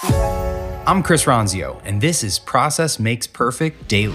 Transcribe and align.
I'm 0.00 1.02
Chris 1.02 1.24
Ronzio, 1.24 1.80
and 1.84 2.00
this 2.00 2.22
is 2.22 2.38
Process 2.38 3.00
Makes 3.00 3.26
Perfect 3.26 3.88
Daily. 3.88 4.14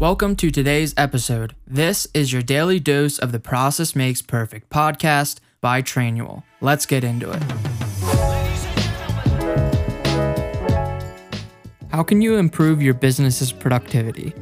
Welcome 0.00 0.34
to 0.34 0.50
today's 0.50 0.94
episode. 0.96 1.54
This 1.64 2.08
is 2.12 2.32
your 2.32 2.42
daily 2.42 2.80
dose 2.80 3.20
of 3.20 3.30
the 3.30 3.38
Process 3.38 3.94
Makes 3.94 4.20
Perfect 4.20 4.68
podcast 4.68 5.38
by 5.60 5.80
Trainual. 5.80 6.42
Let's 6.60 6.84
get 6.84 7.04
into 7.04 7.30
it. 7.30 7.42
How 11.92 12.02
can 12.02 12.20
you 12.20 12.36
improve 12.36 12.82
your 12.82 12.94
business's 12.94 13.52
productivity? 13.52 14.34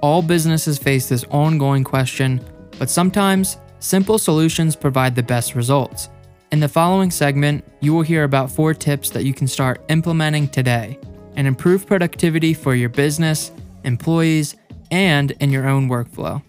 All 0.00 0.22
businesses 0.22 0.78
face 0.78 1.10
this 1.10 1.24
ongoing 1.24 1.84
question, 1.84 2.42
but 2.78 2.88
sometimes 2.88 3.58
simple 3.84 4.18
solutions 4.18 4.74
provide 4.74 5.14
the 5.14 5.22
best 5.22 5.54
results. 5.54 6.08
In 6.52 6.60
the 6.60 6.68
following 6.68 7.10
segment, 7.10 7.64
you 7.80 7.92
will 7.92 8.02
hear 8.02 8.24
about 8.24 8.50
four 8.50 8.72
tips 8.72 9.10
that 9.10 9.24
you 9.24 9.34
can 9.34 9.46
start 9.46 9.84
implementing 9.90 10.48
today 10.48 10.98
and 11.36 11.46
improve 11.46 11.86
productivity 11.86 12.54
for 12.54 12.74
your 12.74 12.88
business, 12.88 13.52
employees, 13.84 14.56
and 14.90 15.32
in 15.32 15.50
your 15.50 15.68
own 15.68 15.88
workflow. 15.88 16.42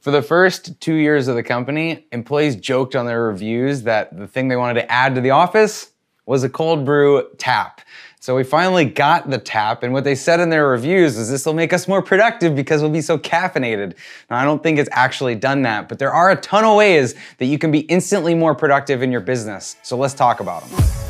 For 0.00 0.10
the 0.10 0.22
first 0.22 0.80
two 0.80 0.94
years 0.94 1.28
of 1.28 1.36
the 1.36 1.42
company, 1.42 2.06
employees 2.12 2.56
joked 2.56 2.96
on 2.96 3.04
their 3.04 3.24
reviews 3.24 3.82
that 3.82 4.16
the 4.16 4.26
thing 4.26 4.48
they 4.48 4.56
wanted 4.56 4.80
to 4.80 4.90
add 4.90 5.14
to 5.16 5.20
the 5.20 5.30
office 5.30 5.90
was 6.24 6.44
a 6.44 6.48
cold 6.48 6.84
brew 6.84 7.28
tap. 7.36 7.82
So 8.20 8.34
we 8.34 8.42
finally 8.42 8.84
got 8.84 9.30
the 9.30 9.38
tap, 9.38 9.82
and 9.82 9.92
what 9.92 10.04
they 10.04 10.14
said 10.14 10.40
in 10.40 10.50
their 10.50 10.68
reviews 10.68 11.16
is 11.16 11.30
this 11.30 11.46
will 11.46 11.54
make 11.54 11.72
us 11.72 11.86
more 11.86 12.02
productive 12.02 12.56
because 12.56 12.82
we'll 12.82 12.90
be 12.90 13.00
so 13.00 13.16
caffeinated. 13.16 13.94
Now, 14.28 14.38
I 14.38 14.44
don't 14.44 14.62
think 14.62 14.78
it's 14.78 14.90
actually 14.92 15.36
done 15.36 15.62
that, 15.62 15.88
but 15.88 15.98
there 15.98 16.12
are 16.12 16.30
a 16.30 16.36
ton 16.36 16.64
of 16.64 16.76
ways 16.76 17.14
that 17.38 17.46
you 17.46 17.58
can 17.58 17.70
be 17.70 17.80
instantly 17.80 18.34
more 18.34 18.54
productive 18.54 19.02
in 19.02 19.12
your 19.12 19.20
business. 19.20 19.76
So 19.82 19.96
let's 19.96 20.14
talk 20.14 20.40
about 20.40 20.68
them. 20.68 21.07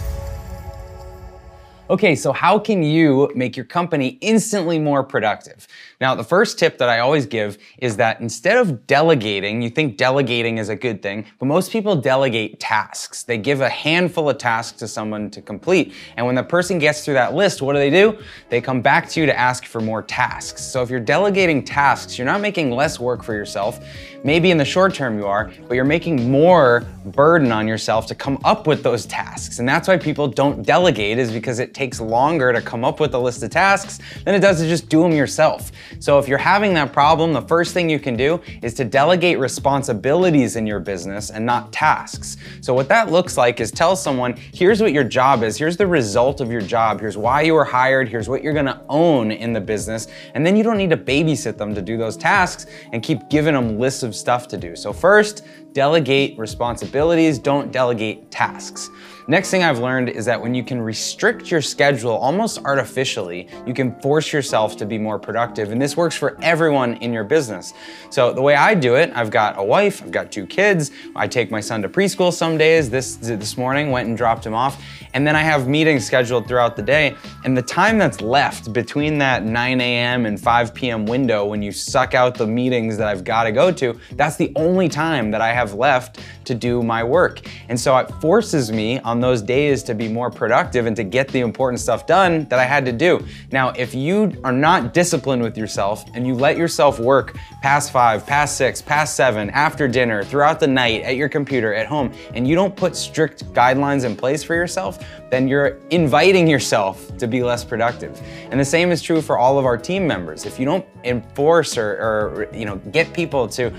Okay, 1.90 2.14
so 2.14 2.32
how 2.32 2.58
can 2.58 2.82
you 2.82 3.32
make 3.34 3.56
your 3.56 3.64
company 3.64 4.18
instantly 4.20 4.78
more 4.78 5.02
productive? 5.02 5.66
Now, 6.02 6.14
the 6.14 6.22
first 6.22 6.58
tip 6.58 6.76
that 6.76 6.88
I 6.90 6.98
always 6.98 7.24
give 7.24 7.56
is 7.78 7.96
that 7.96 8.20
instead 8.20 8.58
of 8.58 8.86
delegating, 8.86 9.62
you 9.62 9.70
think 9.70 9.96
delegating 9.96 10.58
is 10.58 10.68
a 10.68 10.76
good 10.76 11.00
thing, 11.00 11.24
but 11.38 11.46
most 11.46 11.72
people 11.72 11.96
delegate 11.96 12.60
tasks. 12.60 13.22
They 13.22 13.38
give 13.38 13.62
a 13.62 13.70
handful 13.70 14.28
of 14.28 14.36
tasks 14.36 14.78
to 14.80 14.86
someone 14.88 15.30
to 15.30 15.40
complete. 15.40 15.94
And 16.18 16.26
when 16.26 16.34
the 16.34 16.42
person 16.42 16.78
gets 16.78 17.06
through 17.06 17.14
that 17.14 17.32
list, 17.32 17.62
what 17.62 17.72
do 17.72 17.78
they 17.78 17.88
do? 17.88 18.18
They 18.50 18.60
come 18.60 18.82
back 18.82 19.08
to 19.10 19.20
you 19.20 19.24
to 19.24 19.38
ask 19.38 19.64
for 19.64 19.80
more 19.80 20.02
tasks. 20.02 20.62
So 20.62 20.82
if 20.82 20.90
you're 20.90 21.00
delegating 21.00 21.64
tasks, 21.64 22.18
you're 22.18 22.26
not 22.26 22.42
making 22.42 22.70
less 22.70 23.00
work 23.00 23.22
for 23.22 23.32
yourself. 23.32 23.80
Maybe 24.24 24.50
in 24.50 24.58
the 24.58 24.64
short 24.64 24.92
term 24.92 25.16
you 25.18 25.26
are, 25.26 25.50
but 25.66 25.74
you're 25.74 25.84
making 25.84 26.30
more 26.30 26.84
burden 27.06 27.50
on 27.50 27.66
yourself 27.66 28.06
to 28.08 28.14
come 28.14 28.38
up 28.44 28.66
with 28.66 28.82
those 28.82 29.06
tasks. 29.06 29.58
And 29.58 29.66
that's 29.66 29.88
why 29.88 29.96
people 29.96 30.28
don't 30.28 30.66
delegate 30.66 31.18
is 31.18 31.32
because 31.32 31.60
it 31.60 31.72
takes 31.78 32.00
longer 32.00 32.52
to 32.52 32.60
come 32.60 32.84
up 32.84 32.98
with 32.98 33.14
a 33.14 33.18
list 33.18 33.40
of 33.44 33.50
tasks 33.50 34.00
than 34.24 34.34
it 34.34 34.40
does 34.40 34.60
to 34.60 34.66
just 34.66 34.88
do 34.88 35.00
them 35.00 35.12
yourself. 35.12 35.70
So 36.00 36.18
if 36.18 36.26
you're 36.26 36.36
having 36.36 36.74
that 36.74 36.92
problem, 36.92 37.32
the 37.32 37.42
first 37.42 37.72
thing 37.72 37.88
you 37.88 38.00
can 38.00 38.16
do 38.16 38.40
is 38.62 38.74
to 38.74 38.84
delegate 38.84 39.38
responsibilities 39.38 40.56
in 40.56 40.66
your 40.66 40.80
business 40.80 41.30
and 41.30 41.46
not 41.46 41.72
tasks. 41.72 42.36
So 42.62 42.74
what 42.74 42.88
that 42.88 43.12
looks 43.12 43.36
like 43.36 43.60
is 43.60 43.70
tell 43.70 43.94
someone, 43.94 44.34
here's 44.52 44.82
what 44.82 44.92
your 44.92 45.04
job 45.04 45.44
is, 45.44 45.56
here's 45.56 45.76
the 45.76 45.86
result 45.86 46.40
of 46.40 46.50
your 46.50 46.60
job, 46.60 46.98
here's 46.98 47.16
why 47.16 47.42
you 47.42 47.54
were 47.54 47.64
hired, 47.64 48.08
here's 48.08 48.28
what 48.28 48.42
you're 48.42 48.54
gonna 48.54 48.82
own 48.88 49.30
in 49.30 49.52
the 49.52 49.60
business, 49.60 50.08
and 50.34 50.44
then 50.44 50.56
you 50.56 50.64
don't 50.64 50.78
need 50.78 50.90
to 50.90 50.96
babysit 50.96 51.56
them 51.56 51.76
to 51.76 51.80
do 51.80 51.96
those 51.96 52.16
tasks 52.16 52.66
and 52.92 53.04
keep 53.04 53.30
giving 53.30 53.54
them 53.54 53.78
lists 53.78 54.02
of 54.02 54.16
stuff 54.16 54.48
to 54.48 54.56
do. 54.56 54.74
So 54.74 54.92
first, 54.92 55.46
delegate 55.74 56.36
responsibilities, 56.36 57.38
don't 57.38 57.70
delegate 57.70 58.32
tasks. 58.32 58.90
Next 59.30 59.50
thing 59.50 59.62
I've 59.62 59.78
learned 59.78 60.08
is 60.08 60.24
that 60.24 60.40
when 60.40 60.54
you 60.54 60.64
can 60.64 60.80
restrict 60.80 61.50
your 61.50 61.60
schedule 61.60 62.12
almost 62.12 62.64
artificially, 62.64 63.46
you 63.66 63.74
can 63.74 63.94
force 64.00 64.32
yourself 64.32 64.74
to 64.78 64.86
be 64.86 64.96
more 64.96 65.18
productive. 65.18 65.70
And 65.70 65.82
this 65.82 65.98
works 65.98 66.16
for 66.16 66.38
everyone 66.40 66.94
in 66.94 67.12
your 67.12 67.24
business. 67.24 67.74
So 68.08 68.32
the 68.32 68.40
way 68.40 68.54
I 68.54 68.74
do 68.74 68.94
it, 68.94 69.12
I've 69.14 69.30
got 69.30 69.58
a 69.58 69.62
wife, 69.62 70.02
I've 70.02 70.12
got 70.12 70.32
two 70.32 70.46
kids. 70.46 70.92
I 71.14 71.28
take 71.28 71.50
my 71.50 71.60
son 71.60 71.82
to 71.82 71.90
preschool 71.90 72.32
some 72.32 72.56
days. 72.56 72.88
This, 72.88 73.16
this 73.16 73.58
morning 73.58 73.90
went 73.90 74.08
and 74.08 74.16
dropped 74.16 74.46
him 74.46 74.54
off. 74.54 74.82
And 75.12 75.26
then 75.26 75.36
I 75.36 75.42
have 75.42 75.68
meetings 75.68 76.06
scheduled 76.06 76.48
throughout 76.48 76.74
the 76.74 76.82
day. 76.82 77.14
And 77.44 77.56
the 77.56 77.62
time 77.62 77.98
that's 77.98 78.22
left 78.22 78.72
between 78.72 79.18
that 79.18 79.44
9 79.44 79.80
a.m. 79.80 80.24
and 80.24 80.40
5 80.40 80.72
p.m. 80.72 81.04
window 81.04 81.44
when 81.44 81.60
you 81.60 81.72
suck 81.72 82.14
out 82.14 82.34
the 82.34 82.46
meetings 82.46 82.96
that 82.96 83.08
I've 83.08 83.24
got 83.24 83.44
to 83.44 83.52
go 83.52 83.72
to, 83.72 83.98
that's 84.12 84.36
the 84.36 84.52
only 84.56 84.88
time 84.88 85.30
that 85.32 85.42
I 85.42 85.52
have 85.52 85.74
left 85.74 86.20
to 86.44 86.54
do 86.54 86.82
my 86.82 87.04
work. 87.04 87.40
And 87.68 87.78
so 87.78 87.96
it 87.98 88.10
forces 88.20 88.72
me 88.72 89.00
on 89.00 89.17
those 89.20 89.42
days 89.42 89.82
to 89.84 89.94
be 89.94 90.08
more 90.08 90.30
productive 90.30 90.86
and 90.86 90.96
to 90.96 91.04
get 91.04 91.28
the 91.28 91.40
important 91.40 91.80
stuff 91.80 92.06
done 92.06 92.44
that 92.46 92.58
I 92.58 92.64
had 92.64 92.84
to 92.86 92.92
do. 92.92 93.24
Now, 93.52 93.70
if 93.70 93.94
you 93.94 94.32
are 94.44 94.52
not 94.52 94.94
disciplined 94.94 95.42
with 95.42 95.56
yourself 95.56 96.04
and 96.14 96.26
you 96.26 96.34
let 96.34 96.56
yourself 96.56 96.98
work 96.98 97.36
past 97.62 97.92
five, 97.92 98.26
past 98.26 98.56
six, 98.56 98.80
past 98.82 99.16
seven, 99.16 99.50
after 99.50 99.88
dinner, 99.88 100.22
throughout 100.22 100.60
the 100.60 100.66
night, 100.66 101.02
at 101.02 101.16
your 101.16 101.28
computer, 101.28 101.74
at 101.74 101.86
home, 101.86 102.12
and 102.34 102.46
you 102.46 102.54
don't 102.54 102.74
put 102.76 102.96
strict 102.96 103.44
guidelines 103.52 104.04
in 104.04 104.16
place 104.16 104.42
for 104.42 104.54
yourself, 104.54 105.04
then 105.30 105.48
you're 105.48 105.78
inviting 105.90 106.48
yourself 106.48 107.16
to 107.18 107.26
be 107.26 107.42
less 107.42 107.64
productive. 107.64 108.20
And 108.50 108.58
the 108.58 108.64
same 108.64 108.90
is 108.90 109.02
true 109.02 109.20
for 109.20 109.38
all 109.38 109.58
of 109.58 109.64
our 109.64 109.76
team 109.76 110.06
members. 110.06 110.46
If 110.46 110.58
you 110.58 110.64
don't 110.64 110.86
enforce 111.04 111.76
or, 111.76 111.92
or 111.92 112.48
you 112.52 112.64
know 112.64 112.76
get 112.92 113.12
people 113.12 113.48
to 113.48 113.72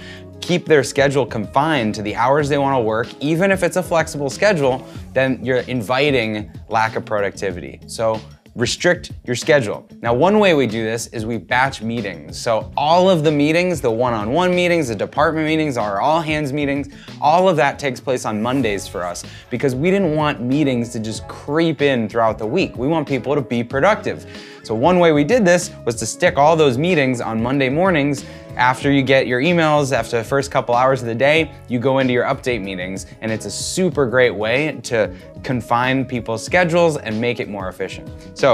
keep 0.49 0.65
their 0.65 0.83
schedule 0.83 1.27
confined 1.27 1.93
to 1.93 2.01
the 2.01 2.15
hours 2.15 2.49
they 2.49 2.57
want 2.57 2.75
to 2.75 2.79
work, 2.81 3.07
even 3.19 3.51
if 3.51 3.61
it's 3.61 3.77
a 3.77 3.83
flexible 3.83 4.31
schedule, 4.31 4.83
then 5.13 5.39
you're 5.45 5.59
inviting 5.59 6.51
lack 6.69 6.95
of 6.95 7.05
productivity. 7.05 7.79
So 7.85 8.19
restrict 8.59 9.11
your 9.25 9.35
schedule. 9.35 9.87
Now, 10.01 10.13
one 10.13 10.39
way 10.39 10.53
we 10.53 10.67
do 10.67 10.83
this 10.83 11.07
is 11.07 11.25
we 11.25 11.37
batch 11.37 11.81
meetings. 11.81 12.39
So 12.39 12.71
all 12.75 13.09
of 13.09 13.23
the 13.23 13.31
meetings, 13.31 13.79
the 13.81 13.91
one-on-one 13.91 14.53
meetings, 14.53 14.89
the 14.89 14.95
department 14.95 15.47
meetings, 15.47 15.77
our 15.77 16.01
all 16.01 16.21
hands 16.21 16.51
meetings, 16.51 16.89
all 17.21 17.47
of 17.47 17.55
that 17.55 17.79
takes 17.79 17.99
place 17.99 18.25
on 18.25 18.41
Mondays 18.41 18.87
for 18.87 19.05
us 19.05 19.23
because 19.49 19.75
we 19.75 19.89
didn't 19.89 20.15
want 20.15 20.41
meetings 20.41 20.89
to 20.89 20.99
just 20.99 21.27
creep 21.27 21.81
in 21.81 22.09
throughout 22.09 22.37
the 22.37 22.45
week. 22.45 22.75
We 22.75 22.87
want 22.87 23.07
people 23.07 23.33
to 23.33 23.41
be 23.41 23.63
productive. 23.63 24.25
So 24.63 24.75
one 24.75 24.99
way 24.99 25.13
we 25.13 25.23
did 25.23 25.45
this 25.45 25.71
was 25.85 25.95
to 25.95 26.05
stick 26.05 26.37
all 26.37 26.55
those 26.55 26.77
meetings 26.77 27.21
on 27.21 27.41
Monday 27.41 27.69
mornings 27.69 28.25
after 28.59 28.91
you 28.91 29.01
get 29.01 29.25
your 29.25 29.41
emails, 29.41 29.93
after 29.93 30.17
the 30.17 30.23
first 30.23 30.51
couple 30.51 30.75
hours 30.75 31.01
of 31.01 31.07
the 31.07 31.15
day, 31.15 31.51
you 31.69 31.79
go 31.79 31.99
into 31.99 32.11
your 32.11 32.25
update 32.25 32.61
meetings, 32.61 33.05
and 33.21 33.31
it's 33.31 33.45
a 33.45 33.51
super 33.51 34.05
great 34.05 34.35
way 34.35 34.79
to 34.83 35.15
confine 35.43 36.03
people's 36.03 36.43
schedules 36.43 36.97
and 36.97 37.19
make 37.19 37.39
it 37.39 37.47
more 37.47 37.69
efficient. 37.69 38.09
So, 38.37 38.48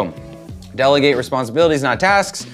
delegate 0.75 1.15
responsibilities, 1.15 1.81
not 1.81 1.99
tasks. 1.99 2.47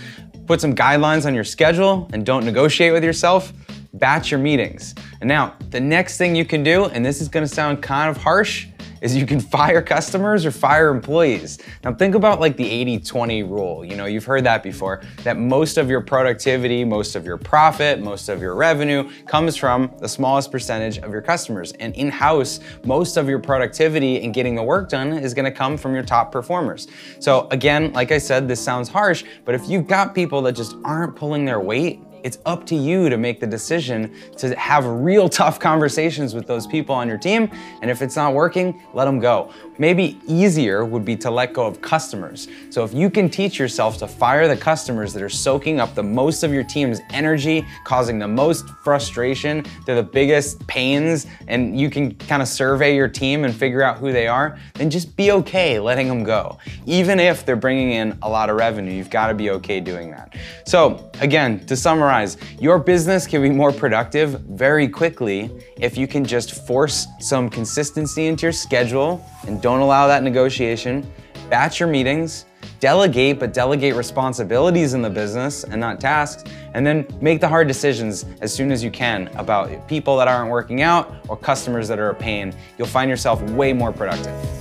Put 0.46 0.62
some 0.62 0.76
guidelines 0.76 1.26
on 1.26 1.34
your 1.34 1.44
schedule 1.44 2.10
and 2.14 2.26
don't 2.26 2.46
negotiate 2.46 2.94
with 2.94 3.04
yourself. 3.04 3.54
Batch 3.94 4.32
your 4.32 4.40
meetings. 4.40 4.96
And 5.20 5.28
now, 5.28 5.56
the 5.70 5.80
next 5.80 6.18
thing 6.18 6.36
you 6.36 6.46
can 6.46 6.64
do, 6.64 6.86
and 6.86 7.06
this 7.06 7.22
is 7.22 7.28
gonna 7.28 7.48
sound 7.48 7.82
kind 7.82 8.10
of 8.10 8.18
harsh, 8.18 8.68
is 9.02 9.16
you 9.16 9.26
can 9.26 9.40
fire 9.40 9.82
customers 9.82 10.46
or 10.46 10.52
fire 10.52 10.90
employees. 10.90 11.60
Now 11.84 11.94
think 11.94 12.16
about 12.16 12.40
like 12.40 12.56
the 12.56 12.64
80-20 13.00 13.50
rule. 13.50 13.84
You 13.84 13.96
know, 13.96 14.06
you've 14.06 14.26
heard 14.26 14.44
that 14.46 14.64
before, 14.64 15.02
that 15.24 15.38
most 15.38 15.78
of 15.78 15.90
your 15.90 16.02
productivity, 16.02 16.86
most 16.86 17.16
of 17.16 17.26
your 17.26 17.38
profit, 17.38 18.00
most 18.00 18.30
of 18.30 18.42
your 18.42 18.56
revenue 18.56 19.10
comes 19.26 19.58
from 19.58 19.92
the 20.00 20.08
smallest 20.08 20.52
percentage 20.52 21.00
of 21.00 21.12
your 21.12 21.22
customers. 21.22 21.72
And 21.74 21.96
in-house, 21.96 22.60
most 22.86 23.18
of 23.18 23.28
your 23.28 23.40
productivity 23.40 24.24
and 24.24 24.34
getting 24.34 24.56
the 24.56 24.64
work 24.64 24.90
done 24.90 25.14
is 25.14 25.34
gonna 25.34 25.52
come 25.52 25.78
from 25.78 25.94
your 25.94 26.04
top 26.04 26.32
performers. 26.32 26.88
So 27.20 27.48
again, 27.52 27.92
like 27.94 28.12
I 28.12 28.18
said, 28.18 28.48
this 28.48 28.64
sounds 28.64 28.88
harsh, 28.88 29.24
but 29.46 29.56
if 29.56 29.68
you've 29.68 29.88
got 29.88 30.14
people 30.14 30.42
that 30.44 30.54
just 30.54 30.76
aren't 30.84 31.16
pulling 31.16 31.46
their 31.46 31.60
weight, 31.60 32.00
it's 32.24 32.38
up 32.46 32.66
to 32.68 32.76
you 32.76 33.10
to 33.10 33.18
make 33.18 33.40
the 33.40 33.48
decision 33.48 34.14
to 34.38 34.56
have 34.56 34.86
real 34.86 35.30
tough 35.42 35.60
conversations 35.60 36.34
with 36.34 36.48
those 36.48 36.68
people 36.68 36.96
on 36.96 37.08
your 37.08 37.18
team. 37.18 37.50
And 37.82 37.90
if 37.90 38.02
it's 38.02 38.16
not 38.16 38.34
working, 38.34 38.82
let 38.94 39.06
them 39.06 39.20
go. 39.20 39.52
Maybe 39.78 40.20
easier 40.28 40.86
would 40.86 41.04
be 41.04 41.16
to 41.18 41.32
let 41.32 41.54
go 41.54 41.66
of 41.66 41.82
customers. 41.82 42.48
So 42.70 42.84
if 42.84 42.94
you 42.94 43.10
can 43.10 43.30
teach 43.30 43.58
yourself 43.58 43.98
to 43.98 44.08
fire 44.08 44.48
the 44.48 44.58
customers 44.58 45.14
that 45.14 45.24
are 45.24 45.30
soaking 45.30 45.80
up 45.80 45.96
the 45.96 46.04
most 46.04 46.44
of 46.44 46.54
your 46.54 46.64
team's 46.64 47.00
energy, 47.10 47.66
causing 47.84 48.20
the 48.20 48.28
most 48.28 48.70
frustration, 48.84 49.66
they're 49.86 49.96
the 49.96 50.04
biggest 50.04 50.66
pains, 50.68 51.26
and 51.48 51.80
you 51.80 51.90
can 51.90 52.14
kind 52.16 52.42
of 52.42 52.48
survey 52.48 52.96
your 52.96 53.08
team 53.08 53.44
and 53.44 53.56
figure 53.56 53.82
out 53.82 53.98
who 53.98 54.12
they 54.12 54.28
are, 54.28 54.60
then 54.76 54.90
just 54.90 55.16
be 55.16 55.32
okay 55.32 55.80
letting 55.80 56.08
them 56.08 56.24
go. 56.24 56.58
Even 56.86 57.20
if 57.20 57.46
they're 57.46 57.56
bringing 57.56 57.92
in 57.92 58.18
a 58.22 58.30
lot 58.30 58.50
of 58.50 58.58
revenue, 58.58 58.92
you've 58.92 59.10
got 59.10 59.28
to 59.28 59.34
be 59.34 59.50
okay 59.50 59.80
doing 59.80 60.12
that. 60.12 60.36
So 60.66 61.10
again, 61.22 61.66
to 61.66 61.76
summarize, 62.12 62.38
your 62.60 62.78
business 62.78 63.26
can 63.26 63.42
be 63.42 63.50
more 63.50 63.72
productive 63.72 64.42
very 64.42 64.88
quickly 64.88 65.50
if 65.78 65.98
you 65.98 66.08
can 66.08 66.26
just 66.26 66.68
force 66.68 67.08
some 67.20 67.50
consistency 67.50 68.28
into 68.28 68.44
your 68.44 68.52
schedule 68.52 69.26
and 69.48 69.62
don't 69.62 69.80
allow 69.80 70.08
that 70.08 70.24
negotiation. 70.24 71.10
Batch 71.50 71.80
your 71.80 71.90
meetings, 71.90 72.46
Delegate, 72.80 73.40
but 73.40 73.54
delegate 73.54 73.96
responsibilities 73.96 74.94
in 74.94 75.02
the 75.02 75.10
business 75.10 75.64
and 75.64 75.80
not 75.80 76.00
tasks. 76.00 76.44
And 76.74 76.86
then 76.86 77.08
make 77.22 77.40
the 77.40 77.48
hard 77.48 77.68
decisions 77.68 78.26
as 78.42 78.54
soon 78.54 78.72
as 78.72 78.84
you 78.84 78.92
can 78.92 79.30
about 79.36 79.88
people 79.88 80.18
that 80.18 80.28
aren't 80.28 80.50
working 80.50 80.82
out 80.82 81.14
or 81.28 81.38
customers 81.38 81.88
that 81.88 82.00
are 82.00 82.10
a 82.10 82.16
pain. 82.16 82.54
You'll 82.78 82.88
find 82.88 83.10
yourself 83.10 83.42
way 83.52 83.74
more 83.74 83.92
productive. 83.92 84.61